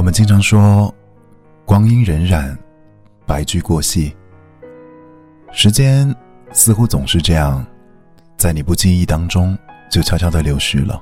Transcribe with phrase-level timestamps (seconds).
[0.00, 0.94] 我们经常说，
[1.66, 2.56] 光阴荏苒，
[3.26, 4.16] 白驹过隙。
[5.52, 6.10] 时间
[6.52, 7.62] 似乎总是这样，
[8.38, 9.54] 在你不经意当中
[9.90, 10.98] 就悄悄的流逝了，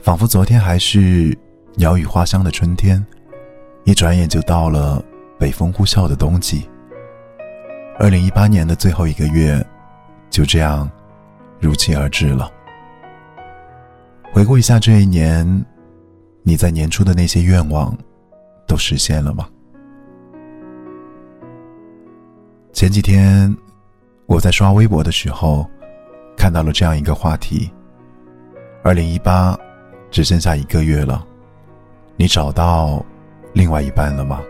[0.00, 1.36] 仿佛昨天还是
[1.74, 3.04] 鸟语花香的春天，
[3.84, 5.04] 一转眼就到了
[5.38, 6.66] 北风呼啸的冬季。
[7.98, 9.62] 二零一八年的最后一个月，
[10.30, 10.90] 就这样
[11.60, 12.50] 如期而至了。
[14.32, 15.66] 回顾一下这一年。
[16.44, 17.96] 你在年初的那些愿望，
[18.66, 19.48] 都实现了吗？
[22.72, 23.54] 前几天
[24.26, 25.64] 我在刷微博的时候，
[26.36, 27.70] 看到了这样一个话题：
[28.82, 29.56] 二零一八
[30.10, 31.24] 只剩下一个月了，
[32.16, 33.04] 你找到
[33.52, 34.40] 另外一半了吗？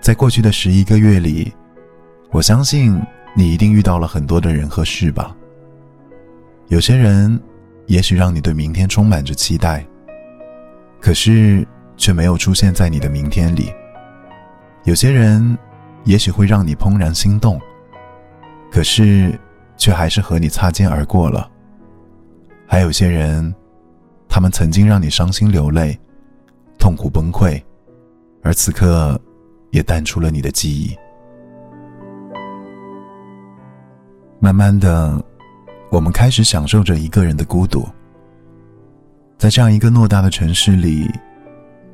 [0.00, 1.52] 在过去的十一个月里，
[2.30, 2.98] 我相信
[3.34, 5.36] 你一定遇到了很多的人和事吧。
[6.68, 7.40] 有些人
[7.86, 9.84] 也许让你对明天充满着期待。
[11.00, 13.72] 可是，却没有出现在你的明天里。
[14.84, 15.56] 有些人，
[16.04, 17.60] 也许会让你怦然心动，
[18.70, 19.38] 可是，
[19.76, 21.50] 却还是和你擦肩而过了。
[22.66, 23.54] 还有些人，
[24.28, 25.98] 他们曾经让你伤心流泪、
[26.78, 27.60] 痛苦崩溃，
[28.42, 29.20] 而此刻，
[29.70, 30.96] 也淡出了你的记忆。
[34.38, 35.22] 慢慢的，
[35.90, 37.88] 我们开始享受着一个人的孤独。
[39.40, 41.10] 在这样一个偌大的城市里，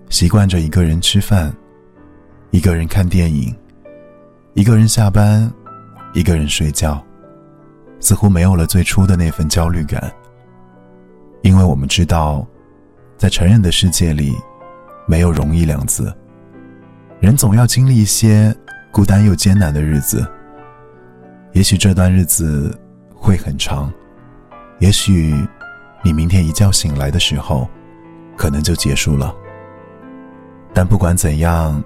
[0.09, 1.55] 习惯着一个人吃饭，
[2.51, 3.55] 一个人看电影，
[4.55, 5.49] 一个人下班，
[6.13, 7.01] 一个人睡觉，
[8.01, 10.13] 似乎没有了最初的那份焦虑感。
[11.43, 12.45] 因为我们知道，
[13.17, 14.35] 在成人的世界里，
[15.07, 16.13] 没有容易两字，
[17.21, 18.53] 人总要经历一些
[18.91, 20.27] 孤单又艰难的日子。
[21.53, 22.77] 也许这段日子
[23.15, 23.89] 会很长，
[24.81, 25.33] 也许。
[26.07, 27.69] 你明天一觉醒来的时候，
[28.37, 29.35] 可能就结束了。
[30.73, 31.83] 但不管怎样，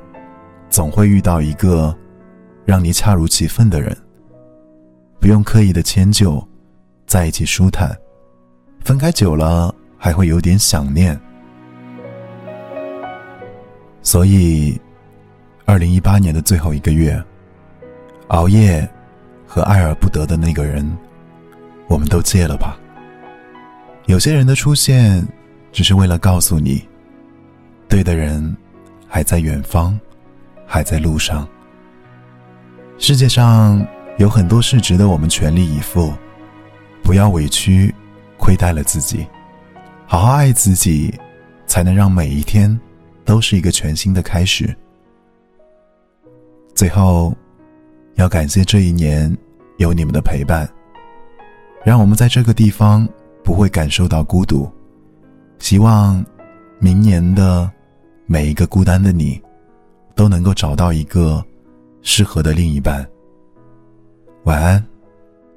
[0.68, 1.96] 总会遇到一个
[2.66, 3.96] 让你恰如其分的人。
[5.18, 6.46] 不用刻意的迁就，
[7.06, 7.96] 在一起舒坦，
[8.84, 11.18] 分开久了还会有点想念。
[14.02, 14.78] 所以，
[15.64, 17.18] 二零一八年的最后一个月，
[18.28, 18.86] 熬夜
[19.46, 20.86] 和爱而不得的那个人，
[21.88, 22.76] 我们都戒了吧。
[24.10, 25.24] 有些人的出现，
[25.70, 26.84] 只是为了告诉你，
[27.88, 28.56] 对的人
[29.06, 29.96] 还在远方，
[30.66, 31.46] 还在路上。
[32.98, 33.86] 世界上
[34.18, 36.12] 有很多事值得我们全力以赴，
[37.04, 37.94] 不要委屈，
[38.36, 39.24] 亏待了自己，
[40.08, 41.14] 好好爱自己，
[41.68, 42.76] 才能让每一天
[43.24, 44.76] 都是一个全新的开始。
[46.74, 47.32] 最后，
[48.16, 49.32] 要感谢这一年
[49.76, 50.68] 有你们的陪伴，
[51.84, 53.08] 让我们在这个地方。
[53.50, 54.70] 不会感受到孤独，
[55.58, 56.24] 希望
[56.78, 57.68] 明年的
[58.24, 59.42] 每一个孤单的你，
[60.14, 61.44] 都能够找到一个
[62.00, 63.04] 适合的另一半。
[64.44, 64.86] 晚安，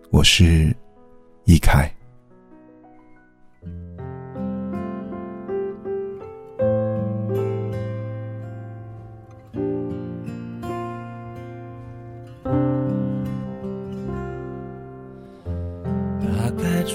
[0.09, 0.75] 我是
[1.43, 1.87] 易凯。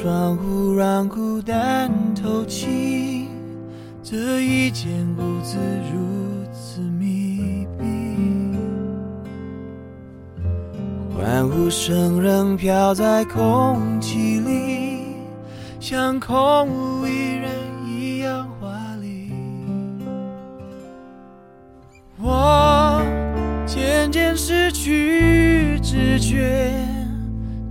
[0.00, 3.26] 窗户让孤单透气，
[4.00, 5.58] 这一间屋子
[5.92, 7.84] 如此密闭，
[11.12, 15.16] 欢呼声仍飘在空气里，
[15.80, 17.50] 像空无一人
[17.84, 18.68] 一样华
[19.00, 19.32] 丽。
[22.22, 23.02] 我
[23.66, 26.96] 渐渐失去知觉。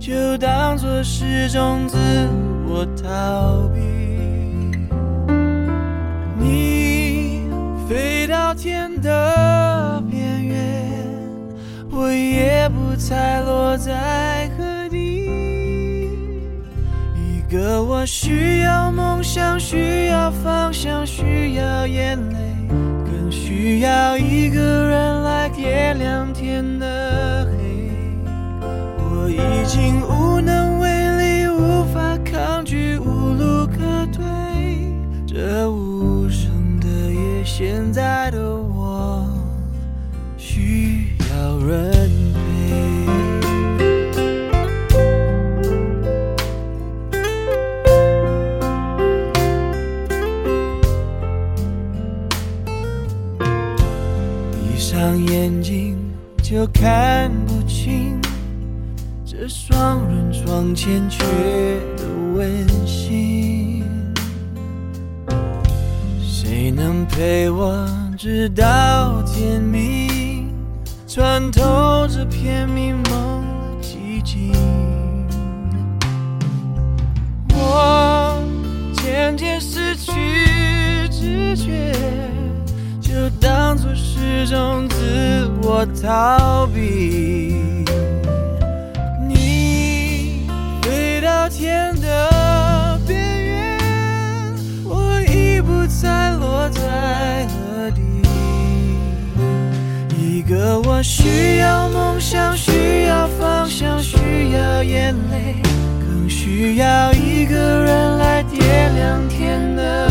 [0.08, 1.98] 就当作是种自
[2.66, 3.78] 我逃避。
[6.38, 7.42] 你
[7.86, 10.90] 飞到天的边缘，
[11.90, 15.28] 我也不猜落在何地。
[17.14, 22.38] 一个我需要梦想，需要方向，需要眼泪，
[23.04, 24.58] 更需要一个
[24.88, 27.37] 人来点亮天的。
[29.68, 30.88] 经无能为
[31.18, 34.24] 力，无法抗拒，无路可退。
[35.26, 39.28] 这无声的夜，现在的我
[40.38, 42.38] 需要人陪。
[54.50, 55.94] 闭上眼睛
[56.42, 58.18] 就看不清。
[59.30, 61.22] 这双人床欠缺
[61.98, 62.04] 的
[62.34, 63.84] 温馨，
[66.18, 67.86] 谁能陪我
[68.16, 70.50] 直到天明，
[71.06, 73.44] 穿透这片迷蒙
[73.82, 74.50] 的寂静。
[77.50, 78.42] 我
[78.94, 80.10] 渐渐失去
[81.10, 81.92] 知觉，
[82.98, 87.37] 就当作是种自我逃避。
[91.58, 93.76] 天的边缘，
[94.84, 98.00] 我已不再落在何地。
[100.16, 105.60] 一个我需要梦想，需要方向，需要眼泪，
[105.98, 110.07] 更需要一个人来点亮天的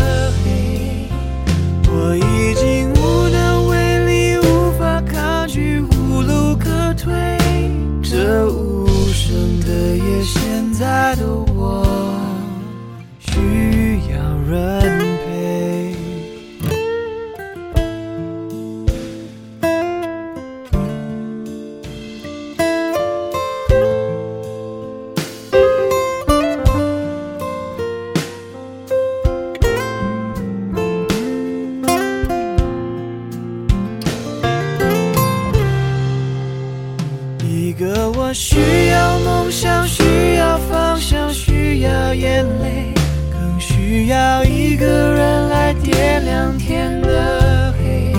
[38.28, 42.92] 我需要梦想需要方向需要眼泪
[43.32, 48.12] 更需要一个人来点亮天的黑。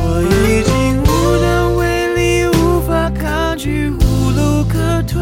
[0.00, 5.20] 我已经无能为力无法抗拒无路可退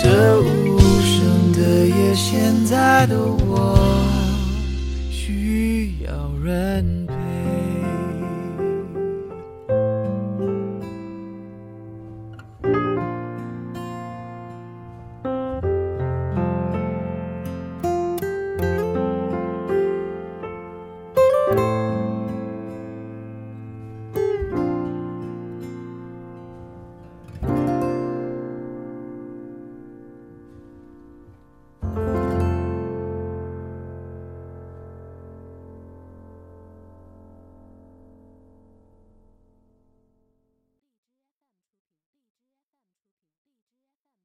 [0.00, 3.76] 这无声的夜现在的我
[5.10, 6.97] 需要人。